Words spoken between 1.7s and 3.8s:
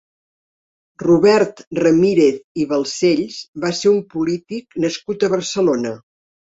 Ramírez i Balcells va